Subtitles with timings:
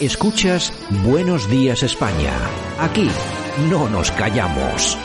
[0.00, 0.72] Escuchas
[1.04, 2.32] Buenos Días España.
[2.78, 3.08] Aquí
[3.68, 4.96] no nos callamos.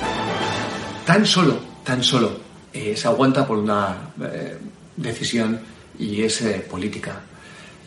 [1.03, 2.37] Tan solo, tan solo
[2.71, 4.55] eh, se aguanta por una eh,
[4.95, 5.59] decisión
[5.97, 7.21] y es eh, política.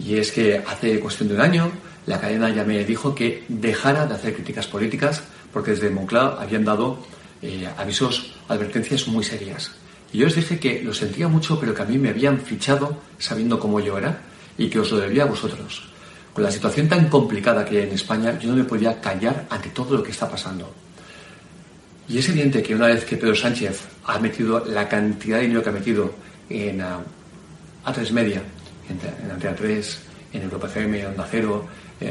[0.00, 1.70] Y es que hace cuestión de un año
[2.06, 6.64] la cadena ya me dijo que dejara de hacer críticas políticas porque desde Moncloa habían
[6.64, 7.06] dado
[7.76, 9.70] avisos, advertencias muy serias.
[10.12, 12.98] Y yo os dije que lo sentía mucho, pero que a mí me habían fichado
[13.16, 14.22] sabiendo cómo yo era
[14.58, 15.95] y que os lo debía a vosotros.
[16.36, 19.70] Con la situación tan complicada que hay en España, yo no me podía callar ante
[19.70, 20.70] todo lo que está pasando.
[22.10, 25.62] Y es evidente que una vez que Pedro Sánchez ha metido la cantidad de dinero
[25.62, 26.12] que ha metido
[26.50, 28.42] en uh, A3 Media,
[28.86, 29.98] en, en Antena 3,
[30.34, 31.66] en Europa FM, en Onda Cero,
[32.02, 32.10] eh,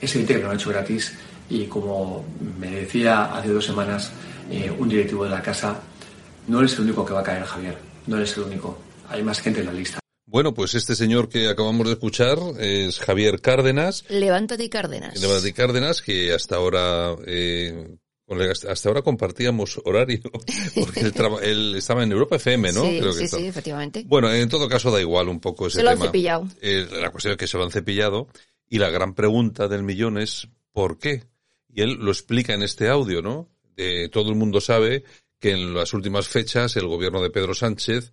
[0.00, 1.12] es evidente que lo han hecho gratis
[1.50, 2.24] y como
[2.60, 4.12] me decía hace dos semanas
[4.52, 5.80] eh, un directivo de la casa,
[6.46, 9.40] no eres el único que va a caer, Javier, no eres el único, hay más
[9.40, 10.03] gente en la lista.
[10.34, 14.04] Bueno, pues este señor que acabamos de escuchar es Javier Cárdenas.
[14.08, 15.20] Levántate Cárdenas.
[15.20, 17.96] Levántate Cárdenas, que hasta ahora, eh,
[18.68, 20.22] hasta ahora compartíamos horario,
[20.74, 22.82] porque él, él, estaba en Europa FM, ¿no?
[22.82, 24.02] Sí, Creo sí, sí, efectivamente.
[24.08, 26.02] Bueno, en todo caso da igual un poco ese se lo tema.
[26.02, 26.48] han cepillado.
[26.60, 28.26] Eh, la cuestión es que se lo han cepillado
[28.68, 31.28] y la gran pregunta del millón es ¿por qué?
[31.72, 33.50] Y él lo explica en este audio, ¿no?
[33.76, 35.04] Eh, todo el mundo sabe
[35.38, 38.10] que en las últimas fechas el gobierno de Pedro Sánchez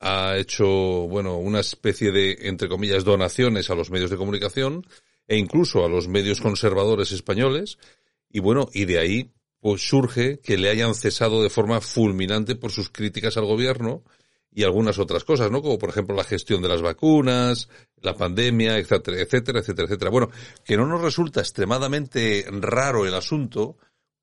[0.00, 4.86] ha hecho, bueno, una especie de, entre comillas, donaciones a los medios de comunicación
[5.28, 7.78] e incluso a los medios conservadores españoles.
[8.30, 12.72] Y bueno, y de ahí, pues surge que le hayan cesado de forma fulminante por
[12.72, 14.02] sus críticas al gobierno
[14.52, 15.62] y algunas otras cosas, ¿no?
[15.62, 17.68] Como por ejemplo la gestión de las vacunas,
[18.00, 20.10] la pandemia, etcétera, etcétera, etcétera, etcétera.
[20.10, 20.30] Bueno,
[20.64, 23.76] que no nos resulta extremadamente raro el asunto,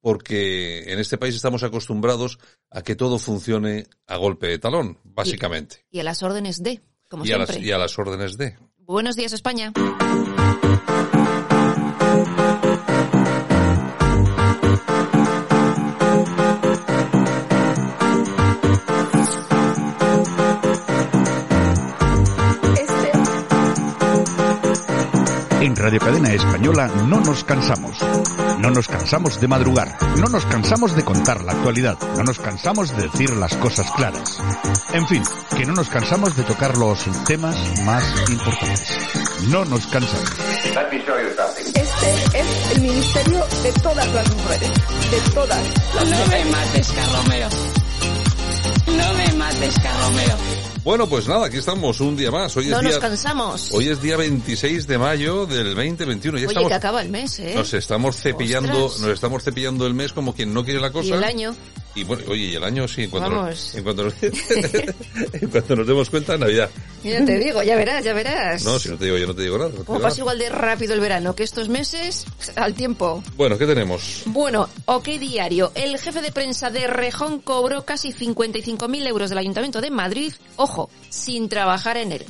[0.08, 2.40] porque en este país estamos acostumbrados
[2.72, 5.84] a que todo funcione a golpe de talón, básicamente.
[5.92, 6.80] Y, y a las órdenes de,
[7.10, 7.44] como y siempre.
[7.44, 8.56] A las, y a las órdenes de.
[8.78, 9.74] Buenos días, España.
[25.60, 28.00] En Radio Cadena Española no nos cansamos.
[28.60, 29.98] No nos cansamos de madrugar.
[30.18, 31.98] No nos cansamos de contar la actualidad.
[32.18, 34.42] No nos cansamos de decir las cosas claras.
[34.94, 35.24] En fin,
[35.56, 38.98] que no nos cansamos de tocar los temas más importantes.
[39.50, 40.32] No nos cansamos.
[41.76, 44.72] Este es el ministerio de todas las mujeres.
[45.12, 45.64] De todas
[45.96, 47.50] las No me mates, Carromero.
[48.88, 50.67] No me mates, Carromero.
[50.88, 52.56] Bueno, pues nada, aquí estamos un día más.
[52.56, 53.74] Hoy No es nos día, cansamos.
[53.74, 56.38] hoy es día 26 de mayo del 2021.
[56.38, 57.56] Ya Oye, estamos, que acaba el mes, ¿eh?
[57.58, 59.02] nos estamos cepillando, Ostras.
[59.02, 61.10] nos estamos cepillando el mes como quien no quiere la cosa.
[61.10, 61.54] Y el año.
[61.98, 65.76] Y bueno, oye, y el año sí, en cuanto, nos, en cuanto, nos, en cuanto
[65.76, 66.70] nos demos cuenta, Navidad.
[67.04, 68.64] Ya te digo, ya verás, ya verás.
[68.64, 69.72] No, si no te digo, yo no te digo nada.
[69.76, 72.26] no Como pasa igual de rápido el verano que estos meses,
[72.56, 73.24] al tiempo.
[73.36, 74.22] Bueno, ¿qué tenemos?
[74.28, 75.72] Bueno, OK Diario.
[75.74, 80.92] El jefe de prensa de Rejón cobró casi 55.000 euros del Ayuntamiento de Madrid, ojo,
[81.10, 82.26] sin trabajar en él.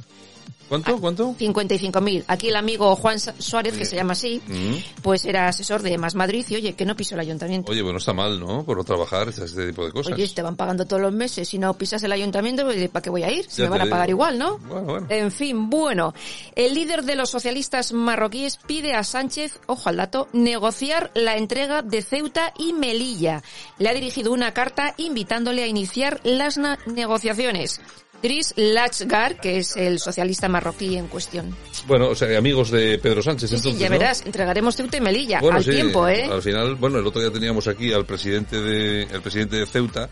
[0.70, 0.98] ¿Cuánto?
[1.00, 1.36] ¿Cuánto?
[1.40, 2.24] 55.000.
[2.28, 5.02] Aquí el amigo Juan Suárez, que se llama así, Mm.
[5.02, 7.72] pues era asesor de Más Madrid y oye, que no pisó el ayuntamiento.
[7.72, 8.64] Oye, bueno, está mal, ¿no?
[8.64, 10.14] Por no trabajar, este tipo de cosas.
[10.14, 13.10] Oye, te van pagando todos los meses, si no pisas el ayuntamiento, pues, ¿para qué
[13.10, 13.48] voy a ir?
[13.48, 14.18] Ya me van a pagar digo.
[14.18, 14.58] igual, ¿no?
[14.60, 15.08] Bueno, bueno.
[15.10, 16.14] En fin, bueno,
[16.56, 21.82] el líder de los socialistas marroquíes pide a Sánchez, ojo al dato, negociar la entrega
[21.82, 23.42] de Ceuta y Melilla.
[23.80, 26.58] Le ha dirigido una carta invitándole a iniciar las
[26.88, 27.80] negociaciones.
[28.22, 31.56] Dries Lachgar, que es el socialista marroquí en cuestión.
[31.86, 34.00] Bueno, o sea, amigos de Pedro Sánchez, Sí, sí, entonces, ya ¿no?
[34.00, 36.26] verás, entregaremos Ceuta y Melilla Bueno, al sí, tiempo, ¿eh?
[36.32, 40.10] Al final, bueno, el otro día teníamos aquí al presidente de, el presidente de Ceuta,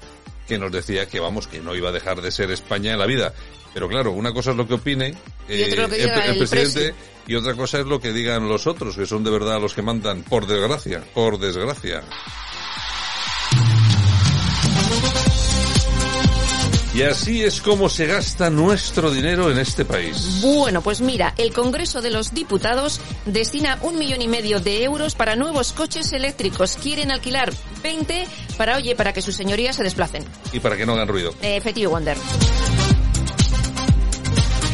[0.47, 3.05] que nos decía que vamos, que no iba a dejar de ser España en la
[3.05, 3.33] vida.
[3.73, 5.15] Pero claro, una cosa es lo que opine lo
[5.47, 6.91] que el, presidente presi.
[7.27, 9.81] y otra cosa es lo que digan los otros, que son de verdad los que
[9.81, 12.01] mandan, por desgracia, por desgracia.
[16.95, 20.39] Y así es como se gasta nuestro dinero en este país.
[20.41, 25.13] Bueno, pues mira, el Congreso de los Diputados destina un millón y medio de euros
[25.13, 26.77] para nuevos coches eléctricos.
[26.81, 27.51] Quieren alquilar
[27.83, 28.25] 20
[28.55, 30.23] para, oye, para que sus señorías se desplacen.
[30.53, 31.35] Y para que no hagan ruido.
[31.41, 32.15] Effective Wonder.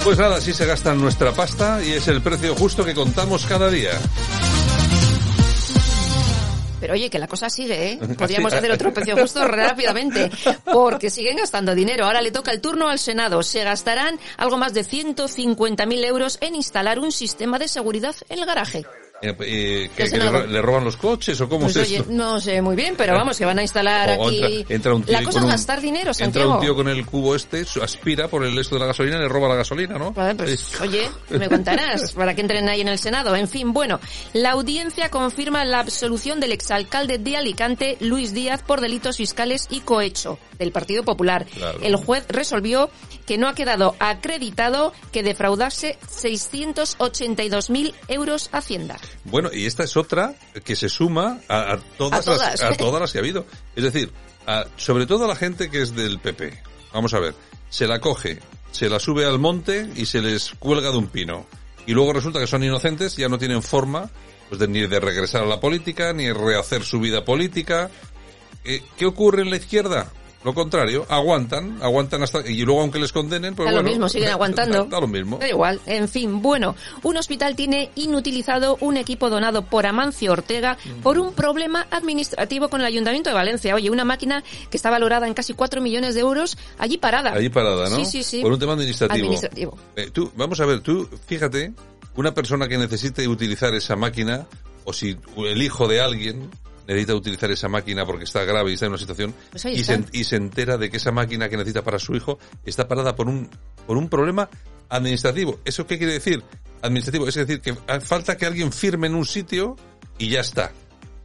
[0.03, 3.71] Pues nada, así se gasta nuestra pasta y es el precio justo que contamos cada
[3.71, 3.93] día.
[6.81, 7.99] Pero oye, que la cosa sigue, ¿eh?
[8.17, 10.29] Podríamos hacer otro precio justo rápidamente,
[10.65, 12.05] porque siguen gastando dinero.
[12.05, 13.43] Ahora le toca el turno al Senado.
[13.43, 18.45] Se gastarán algo más de 150.000 euros en instalar un sistema de seguridad en el
[18.45, 18.83] garaje.
[19.21, 20.31] Eh, eh, ¿que, le, Senado.
[20.31, 22.11] ro- le roban los coches o cómo Pues es oye, esto?
[22.11, 24.43] no sé muy bien, pero vamos, que van a instalar O aquí...
[24.43, 26.53] entra, entra un tío la cosa es un- gastar dinero, Entra Santiago.
[26.55, 29.27] un tío con el cubo este, aspira por el esto de la gasolina y le
[29.29, 30.11] roba la gasolina, ¿no?
[30.11, 33.35] Vale, pues, oye, me contarás para que entren ahí en el Senado.
[33.35, 33.99] En fin, bueno,
[34.33, 39.81] la audiencia confirma la absolución del exalcalde de Alicante, Luis Díaz, por delitos fiscales y
[39.81, 41.45] cohecho del Partido Popular.
[41.45, 41.79] Claro.
[41.83, 42.89] El juez resolvió
[43.25, 48.97] que no ha quedado acreditado que defraudase 682.000 euros Hacienda.
[49.25, 52.61] Bueno, y esta es otra que se suma a, a todas, A Las, todas.
[52.63, 53.45] a todas las que ha habido.
[53.75, 54.11] Es decir,
[54.47, 56.61] a- sobre todo a la gente que es del PP.
[56.93, 57.33] Vamos a ver,
[57.69, 58.39] se la coge,
[58.71, 61.45] se la sube al monte y se les cuelga de un pino.
[61.85, 64.09] Y luego resulta que son inocentes, ya no tienen forma
[64.49, 67.89] pues de, ni de regresar a la política, ni rehacer su vida política.
[68.63, 70.11] Eh, ¿Qué ocurre en la izquierda?
[70.43, 72.49] Lo contrario, aguantan, aguantan hasta...
[72.49, 74.85] Y luego aunque les condenen, pues Da lo bueno, mismo, siguen aguantando.
[74.85, 75.37] Da, da lo mismo.
[75.37, 80.77] Da igual, en fin, bueno, un hospital tiene inutilizado un equipo donado por Amancio Ortega
[81.03, 83.75] por un problema administrativo con el Ayuntamiento de Valencia.
[83.75, 87.33] Oye, una máquina que está valorada en casi 4 millones de euros, allí parada.
[87.33, 87.97] Allí parada, ¿no?
[87.97, 88.41] Sí, sí, sí.
[88.41, 89.25] Por un tema administrativo.
[89.25, 89.77] Administrativo.
[89.95, 91.73] Eh, tú, vamos a ver, tú, fíjate,
[92.15, 94.47] una persona que necesite utilizar esa máquina,
[94.85, 96.49] o si el hijo de alguien
[96.87, 100.03] necesita utilizar esa máquina porque está grave y está en una situación, Pues y, se,
[100.11, 103.27] y se entera de que esa máquina que necesita para su hijo está parada por
[103.27, 103.49] un,
[103.87, 104.49] por un problema
[104.89, 105.59] administrativo.
[105.65, 106.43] ¿Eso qué quiere decir?
[106.81, 109.75] Administrativo, es decir, que falta que alguien firme en un sitio
[110.17, 110.71] y ya está.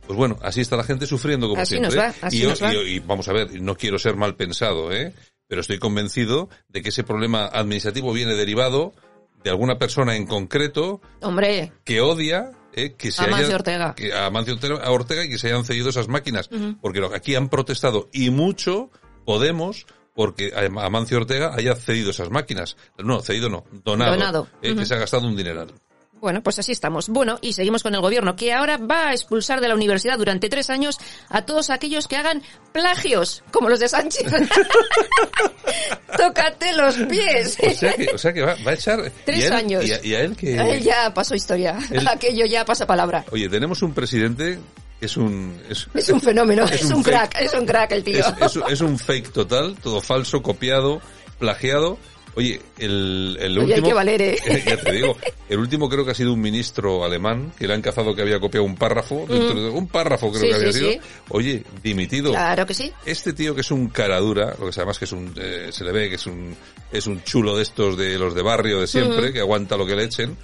[0.07, 1.97] Pues bueno, así está la gente sufriendo como Así siempre.
[1.97, 2.73] nos va, así y, nos va.
[2.73, 5.13] y y vamos a ver, no quiero ser mal pensado, ¿eh?
[5.49, 8.93] Pero estoy convencido de que ese problema administrativo viene derivado
[9.43, 13.95] de alguna persona en concreto Hombre, que odia eh, que se Amancio haya- Ortega.
[13.97, 16.49] que- a Amancio Ortega, a Ortega y que se hayan cedido esas máquinas.
[16.81, 18.91] Porque aquí han protestado y mucho
[19.25, 22.77] Podemos porque a- Amancio Ortega haya cedido esas máquinas.
[22.97, 24.13] No, cedido no, donado.
[24.13, 24.49] Donado.
[24.63, 24.75] eh.
[24.77, 25.75] Que se ha gastado un dineral.
[26.21, 27.09] Bueno, pues así estamos.
[27.09, 30.49] Bueno, y seguimos con el gobierno, que ahora va a expulsar de la universidad durante
[30.49, 30.99] tres años
[31.29, 32.43] a todos aquellos que hagan
[32.73, 34.27] plagios, como los de Sánchez.
[36.17, 37.57] Tócate los pies.
[37.63, 39.13] O sea que, o sea que va, va a echar...
[39.25, 39.85] Tres y a él- años.
[39.85, 40.59] Y a, y a él que...
[40.59, 41.79] A él ya pasó historia.
[41.91, 43.25] Él- Aquello ya pasa palabra.
[43.31, 44.59] Oye, tenemos un presidente
[45.01, 45.61] es un...
[45.69, 48.25] Es, Es un fenómeno, es, un, crack, es un crack el tío.
[48.69, 51.01] Es un fake total, todo falso, copiado,
[51.39, 51.99] plagiado.
[52.37, 53.89] Oye, el, el Oye, hay último...
[53.89, 54.37] que valer, ¿eh?
[54.67, 55.17] ya te digo,
[55.49, 58.39] el último creo que ha sido un ministro alemán que le han cazado que había
[58.39, 60.91] copiado un párrafo, dentro de- un párrafo creo Sí, que había sí, sido.
[60.93, 61.01] sí.
[61.31, 62.33] Oye, dimitido.
[62.33, 62.93] Claro que sí.
[63.07, 65.93] Este tío que es un caradura, lo que además que es un, eh, se le
[65.93, 66.55] ve que es un,
[66.93, 69.97] es un chulo de estos de los de barrio de siempre, que aguanta lo que
[69.97, 70.37] le echen.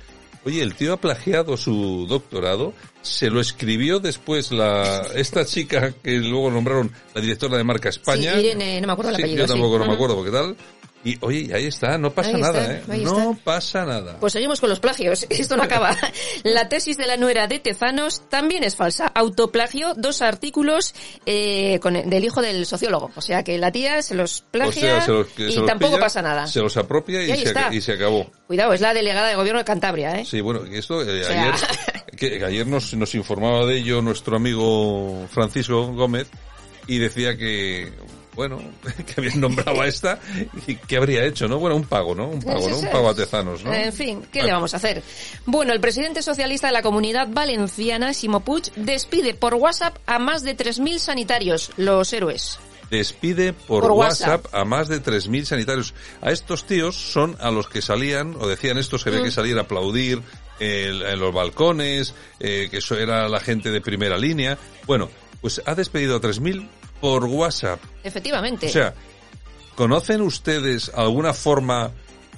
[0.45, 6.13] Oye, el tío ha plagiado su doctorado, se lo escribió después la, esta chica que
[6.17, 8.33] luego nombraron la directora de Marca España.
[8.35, 9.79] Sí, Irene, no me acuerdo el Sí, apellido, Yo tampoco sí.
[9.81, 10.57] no me acuerdo porque tal.
[11.05, 12.83] Y oye, ahí está, no pasa nada, ¿eh?
[12.87, 13.45] No está.
[13.45, 14.19] pasa nada.
[14.21, 15.27] Pues seguimos con los plagios.
[15.31, 15.97] Esto no acaba.
[16.45, 19.09] La tesis de la nuera de Tezanos también es falsa.
[19.09, 20.95] Autoplagio dos artículos
[21.27, 23.11] eh, con el- del hijo del sociólogo.
[23.17, 25.67] O sea que la tía se los o plagia sea, se los, que y los
[25.67, 26.47] tampoco pilla, pasa nada.
[26.47, 27.75] Se los apropia y, se, está.
[27.75, 28.31] y se acabó.
[28.47, 30.25] Cuidado, es la delegada de gobierno de Cantabria, ¿eh?
[30.25, 31.55] Sí, bueno, y esto eh, O sea- ayer,
[32.17, 36.29] que ayer nos, nos informaba de ello nuestro amigo Francisco Gómez
[36.87, 37.93] y decía que,
[38.35, 38.59] bueno,
[39.07, 40.19] que habían nombrado a esta
[40.67, 41.59] y que habría hecho, ¿no?
[41.59, 42.29] Bueno, un pago, ¿no?
[42.29, 42.79] Un pago, ¿no?
[42.79, 43.73] Un pago a Tezanos, ¿no?
[43.73, 45.03] En fin, ¿qué le vamos a hacer?
[45.47, 50.43] Bueno, el presidente socialista de la comunidad valenciana, Simo Puig, despide por WhatsApp a más
[50.43, 52.59] de 3.000 sanitarios, los héroes.
[52.91, 54.45] Despide por, Por WhatsApp.
[54.45, 54.55] WhatsApp.
[54.55, 55.95] a más de 3.000 sanitarios.
[56.21, 59.33] A estos tíos son a los que salían, o decían estos que había que Mm.
[59.33, 60.21] salir a aplaudir
[60.61, 64.59] eh, en los balcones, eh, que eso era la gente de primera línea.
[64.87, 65.09] Bueno,
[65.43, 66.67] pues ha despedido a 3.000
[67.01, 67.81] por WhatsApp.
[68.03, 68.67] Efectivamente.
[68.67, 68.95] O sea,
[69.75, 71.91] ¿conocen ustedes alguna forma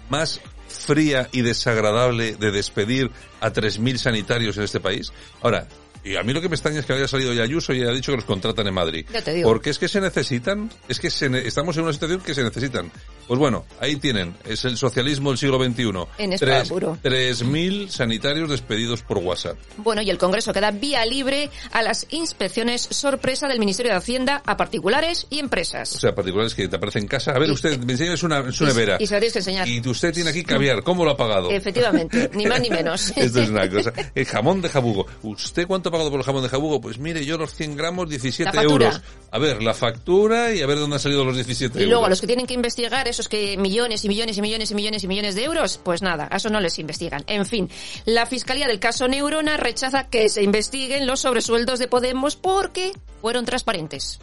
[0.08, 5.12] más fría y desagradable de despedir a 3.000 sanitarios en este país?
[5.42, 5.68] Ahora,
[6.02, 7.92] y a mí lo que me extraña es que haya salido ya Ayuso y haya
[7.92, 9.06] dicho que los contratan en Madrid.
[9.12, 9.49] Ya te digo.
[9.49, 12.42] Porque es que se necesitan, es que se ne- estamos en una situación que se
[12.42, 12.90] necesitan.
[13.26, 15.85] Pues bueno, ahí tienen, es el socialismo del siglo XXI.
[16.19, 16.99] En espada puro.
[17.02, 19.57] 3.000 sanitarios despedidos por WhatsApp.
[19.78, 24.43] Bueno, y el Congreso queda vía libre a las inspecciones sorpresa del Ministerio de Hacienda
[24.45, 25.88] a particulares y O empresas.
[25.88, 27.33] sea, particulares que te aparecen en casa.
[27.33, 28.97] A ver, Y- usted, me enseña, es una, Y- nevera.
[29.00, 29.69] y se lo tienes que enseñar.
[29.69, 30.83] Y usted tiene aquí caviar.
[30.83, 31.50] ¿Cómo lo ha pagado?
[31.50, 33.11] Efectivamente, ni más ni menos.
[33.16, 33.93] Esto es una cosa.
[34.14, 35.07] El jamón de jabugo.
[35.23, 36.81] ¿Usted cuánto ha pagado por el jamón de jabugo?
[36.81, 38.87] Pues mire, yo los 100 gramos, 17 La factura.
[38.87, 39.02] euros.
[39.31, 42.11] A ver, la factura y a ver dónde han salido los 17 Y luego euros.
[42.11, 45.09] los que tienen que investigar esos que millones y millones y millones y millones y
[45.09, 47.25] millones de euros, pues nada, a eso no les investigan.
[47.26, 47.71] En fin,
[48.04, 53.44] la Fiscalía del caso Neurona rechaza que se investiguen los sobresueldos de Podemos porque fueron
[53.44, 54.18] transparentes.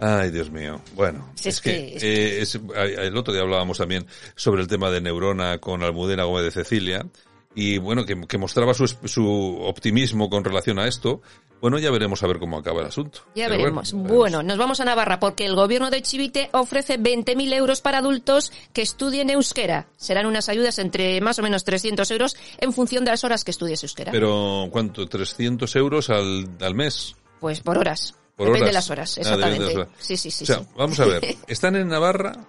[0.00, 0.80] Ay, Dios mío.
[0.94, 4.90] Bueno, es, es que, que- eh, es- el otro día hablábamos también sobre el tema
[4.90, 7.06] de Neurona con Almudena Gómez de Cecilia
[7.54, 11.22] y bueno, que, que mostraba su, su optimismo con relación a esto.
[11.60, 13.20] Bueno, ya veremos a ver cómo acaba el asunto.
[13.34, 13.92] Ya veremos.
[13.94, 17.98] bueno, Bueno, nos vamos a Navarra porque el gobierno de Chivite ofrece 20.000 euros para
[17.98, 19.86] adultos que estudien euskera.
[19.96, 23.50] Serán unas ayudas entre más o menos 300 euros en función de las horas que
[23.52, 24.12] estudies euskera.
[24.12, 25.08] Pero, ¿cuánto?
[25.08, 27.16] ¿300 euros al, al mes?
[27.40, 28.14] Pues por horas.
[28.36, 28.68] Por Depende horas.
[28.68, 29.64] de las horas, Ah, exactamente.
[29.64, 29.88] las horas.
[30.00, 30.44] Sí, sí, sí.
[30.44, 30.66] o sea, sí.
[30.76, 31.36] vamos a ver.
[31.46, 32.44] Están en Navarra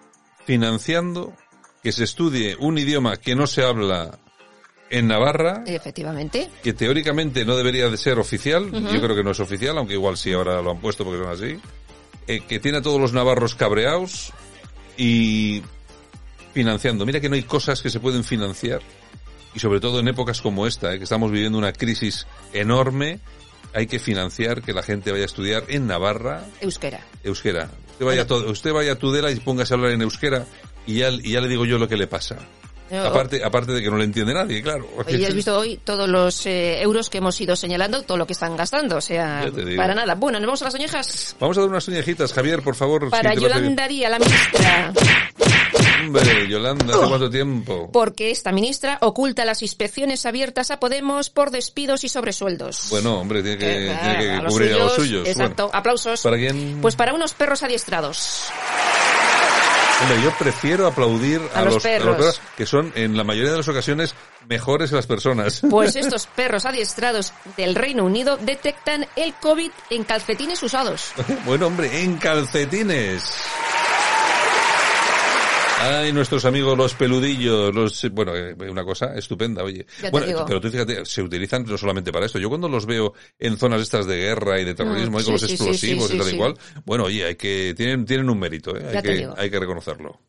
[0.45, 1.33] financiando
[1.83, 4.19] que se estudie un idioma que no se habla
[4.97, 6.49] en Navarra, Efectivamente.
[6.63, 8.71] que teóricamente no debería de ser oficial.
[8.71, 11.31] Yo creo que no es oficial, aunque igual sí ahora lo han puesto porque son
[11.31, 11.59] así.
[12.27, 14.31] eh, que tiene a todos los navarros cabreados
[14.97, 15.61] y
[16.53, 17.05] financiando.
[17.05, 18.81] Mira que no hay cosas que se pueden financiar.
[19.53, 23.19] Y sobre todo en épocas como esta, eh, que estamos viviendo una crisis enorme,
[23.73, 26.99] hay que financiar que la gente vaya a estudiar en Navarra Euskera.
[27.23, 27.69] euskera.
[27.93, 30.45] Usted vaya, a to- usted vaya a Tudela y póngase a hablar en euskera
[30.85, 32.37] y ya, y ya le digo yo lo que le pasa.
[32.91, 34.87] Eh, Aparte, aparte de que no le entiende nadie, claro.
[35.07, 38.33] Ya has visto hoy todos los eh, euros que hemos ido señalando, todo lo que
[38.33, 40.13] están gastando, o sea, para nada.
[40.15, 41.35] Bueno, nos vamos a las oñejas.
[41.39, 43.09] Vamos a dar unas uñejitas, Javier, por favor.
[43.09, 43.41] Para si.
[43.41, 44.93] Yolanda Díaz, la ministra.
[46.05, 47.89] Hombre, Yolanda, ¿hace cuánto tiempo?
[47.91, 52.87] Porque esta ministra oculta las inspecciones abiertas a Podemos por despidos y sobresueldos.
[52.91, 55.27] Bueno, hombre, tiene que, Eh, tiene que a los cubrir a los suyos.
[55.27, 55.63] Exacto.
[55.63, 56.21] Bueno, Aplausos.
[56.21, 56.79] ¿Para quién?
[56.81, 58.43] Pues para unos perros adiestrados.
[60.01, 62.41] Hombre, yo prefiero aplaudir a, A los los, perros.
[62.57, 64.13] que son en la mayoría de las ocasiones
[64.47, 65.61] mejores que las personas.
[65.69, 71.11] Pues estos perros adiestrados del Reino Unido detectan el COVID en calcetines usados.
[71.45, 73.23] bueno, hombre, en calcetines.
[75.85, 79.85] Ay, nuestros amigos los peludillos, los, bueno, eh, una cosa estupenda, oye.
[80.01, 82.39] Ya bueno, pero tú fíjate, se utilizan no solamente para esto.
[82.39, 85.31] Yo cuando los veo en zonas estas de guerra y de terrorismo, Mm, con sí,
[85.31, 88.29] los sí, sí, explosivos sí, y tal y cual, bueno, oye, hay que, tienen, tienen
[88.29, 88.83] un mérito, ¿eh?
[88.95, 90.19] Hay que, hay que reconocerlo.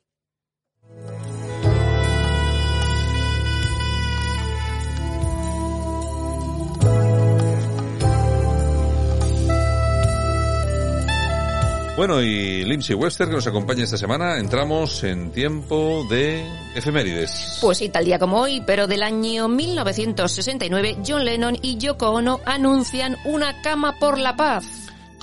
[11.96, 17.58] Bueno, y Lindsay Wester, que nos acompaña esta semana, entramos en tiempo de efemérides.
[17.62, 22.40] Pues sí, tal día como hoy, pero del año 1969, John Lennon y Yoko Ono
[22.44, 24.66] anuncian una cama por la paz.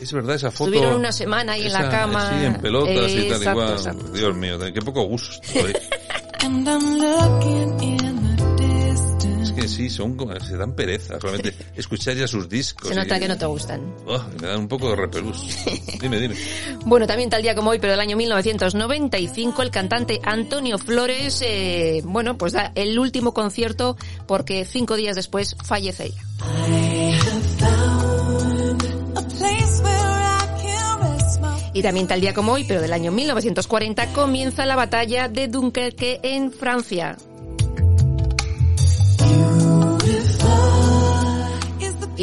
[0.01, 0.71] Es verdad esa foto.
[0.71, 2.29] Estuvieron una semana ahí en la Esa- cama.
[2.39, 3.71] Sí, en pelotas y tal y Exacto, cual.
[3.73, 4.07] exacto.
[4.11, 5.41] Dios mío, qué poco gusto.
[5.59, 5.73] ¿eh?
[9.55, 12.89] que sí, son se dan pereza solamente escuchar ya sus discos.
[12.89, 13.81] Se nota y- que no te gustan.
[14.05, 15.45] Oh, me dan un poco de repelús.
[16.01, 16.35] dime, dime.
[16.85, 22.01] Bueno, también tal día como hoy, pero del año 1995, el cantante Antonio Flores, eh,
[22.05, 26.21] bueno, pues da el último concierto porque cinco días después fallecería.
[29.15, 32.93] A place where I can rest my Y también tal día como hoy, pero del
[32.93, 37.17] año 1940, comienza la batalla de Dunkerque en Francia.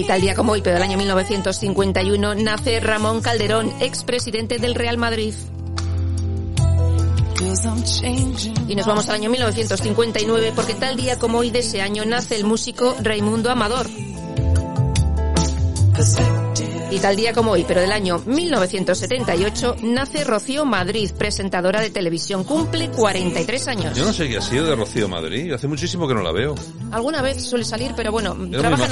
[0.01, 4.97] Y tal día como hoy, pero del año 1951, nace Ramón Calderón, expresidente del Real
[4.97, 5.35] Madrid.
[8.67, 12.37] Y nos vamos al año 1959 porque tal día como hoy de ese año nace
[12.37, 13.89] el músico Raimundo Amador.
[16.91, 22.43] Y tal día como hoy, pero del año 1978, nace Rocío Madrid, presentadora de televisión.
[22.43, 23.97] Cumple 43 años.
[23.97, 25.53] Yo no sé qué ha sido de Rocío Madrid.
[25.53, 26.57] Hace muchísimo que no la veo.
[26.91, 28.87] Alguna vez suele salir, pero bueno, muy trabaja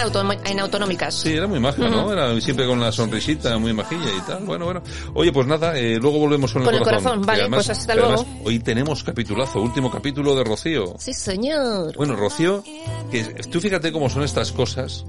[0.44, 1.12] en, autonómicas.
[1.12, 2.12] Sí, era muy maja, ¿no?
[2.12, 4.44] Era siempre con la sonrisita, muy majilla y tal.
[4.44, 4.80] Bueno, bueno.
[5.14, 7.22] Oye, pues nada, eh, luego volvemos con, Con el corazón.
[7.22, 8.40] vale, además- pues hasta además luego.
[8.44, 10.94] hoy tenemos capitulazo, último capítulo de Rocío.
[10.98, 11.96] Sí, señor.
[11.96, 12.62] Bueno, Rocío,
[13.10, 15.04] que tú fíjate cómo son estas cosas,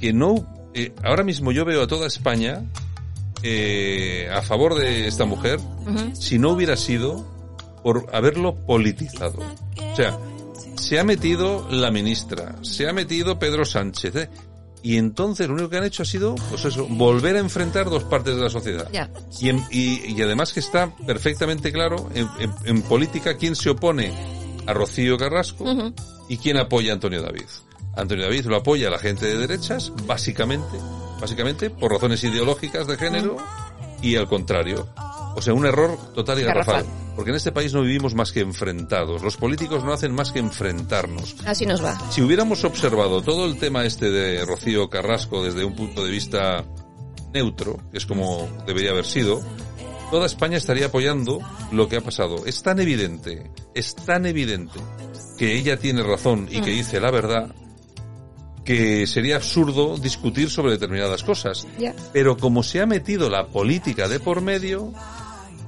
[0.00, 2.62] que no, eh, ahora mismo yo veo a toda España
[3.42, 5.58] eh, a favor de esta mujer,
[6.14, 7.24] si no hubiera sido
[7.82, 9.38] por haberlo politizado.
[9.92, 10.18] O sea,
[10.76, 14.28] se ha metido la ministra, se ha metido Pedro Sánchez, ¿eh?
[14.82, 18.04] y entonces lo único que han hecho ha sido, pues eso, volver a enfrentar dos
[18.04, 18.88] partes de la sociedad.
[19.40, 23.70] Y, en- y- y además que está perfectamente claro en, en- en política quién se
[23.70, 24.12] opone
[24.66, 25.64] a Rocío Carrasco
[26.28, 27.44] y quién apoya a Antonio David.
[27.96, 30.78] Antonio David lo apoya a la gente de derechas, básicamente,
[31.20, 33.36] básicamente por razones ideológicas de género
[34.02, 34.88] y al contrario.
[35.36, 36.84] O sea, un error total y garrafal.
[37.14, 39.22] Porque en este país no vivimos más que enfrentados.
[39.22, 41.36] Los políticos no hacen más que enfrentarnos.
[41.44, 41.98] Así nos va.
[42.10, 46.64] Si hubiéramos observado todo el tema este de Rocío Carrasco desde un punto de vista
[47.32, 49.40] neutro, que es como debería haber sido,
[50.10, 51.40] toda España estaría apoyando
[51.72, 52.46] lo que ha pasado.
[52.46, 54.80] Es tan evidente, es tan evidente
[55.38, 57.54] que ella tiene razón y que dice la verdad
[58.64, 61.66] que sería absurdo discutir sobre determinadas cosas.
[62.12, 64.92] Pero como se ha metido la política de por medio,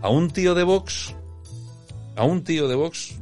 [0.02, 1.14] a un tío de Vox,
[2.16, 3.16] a un tío de Vox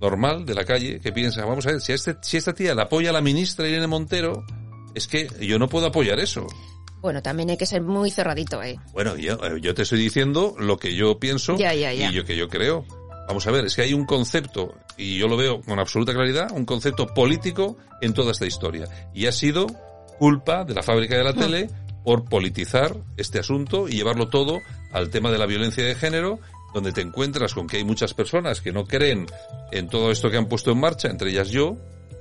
[0.00, 2.74] normal de la calle que piensa, vamos a ver, si, a este, si esta tía
[2.74, 4.44] la apoya la ministra Irene Montero,
[4.94, 6.46] es que yo no puedo apoyar eso.
[7.00, 8.78] Bueno, también hay que ser muy cerradito, ¿eh?
[8.92, 12.48] Bueno, yo, eh, yo te estoy diciendo lo que yo pienso y lo que yo
[12.48, 12.84] creo.
[13.26, 16.52] Vamos a ver, es que hay un concepto, y yo lo veo con absoluta claridad,
[16.52, 18.86] un concepto político en toda esta historia.
[19.14, 19.66] Y ha sido
[20.18, 21.70] culpa de la fábrica de la tele
[22.04, 24.58] por politizar este asunto y llevarlo todo
[24.92, 26.38] al tema de la violencia de género,
[26.74, 29.26] donde te encuentras con que hay muchas personas que no creen
[29.72, 31.76] en todo esto que han puesto en marcha, entre ellas yo.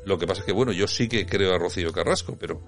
[0.06, 2.62] Lo que pasa es que, bueno, yo sí que creo a Rocío Carrasco, pero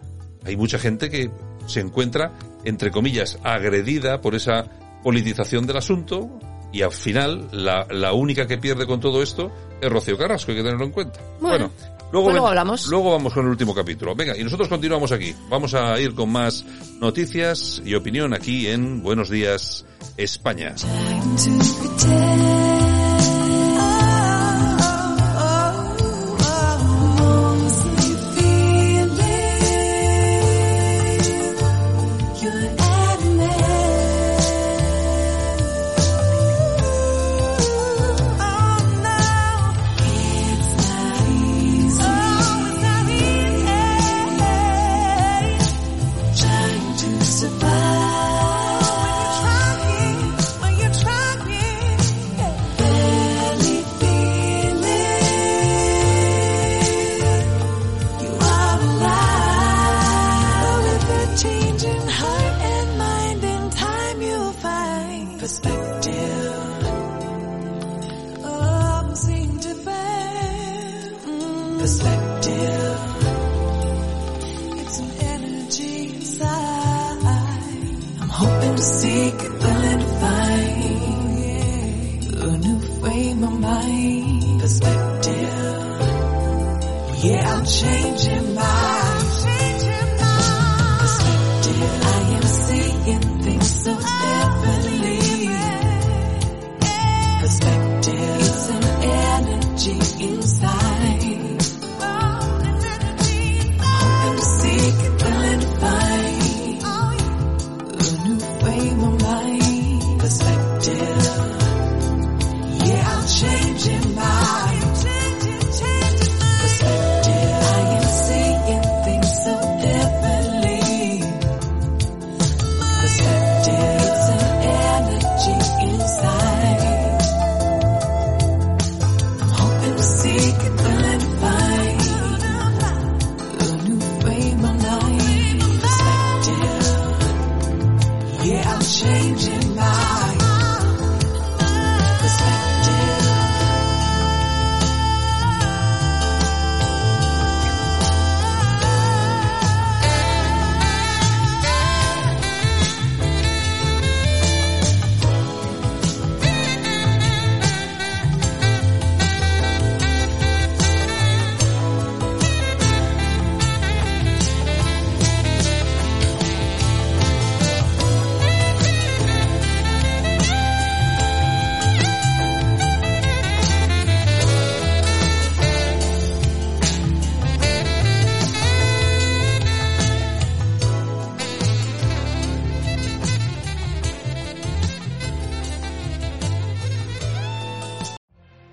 [0.44, 1.32] hay mucha gente que
[1.68, 2.34] se encuentra,
[2.66, 4.66] entre comillas, agredida por esa
[5.04, 6.30] politización del asunto
[6.72, 9.52] y al final la, la única que pierde con todo esto
[9.82, 11.20] es Rocío Carrasco, hay que tenerlo en cuenta.
[11.40, 11.72] Bueno,
[12.12, 12.88] luego, pues luego hablamos.
[12.88, 14.16] luego vamos con el último capítulo.
[14.16, 15.36] Venga, y nosotros continuamos aquí.
[15.50, 16.66] Vamos a ir con más
[17.00, 19.86] noticias y opinión aquí en Buenos Días
[20.18, 20.76] España.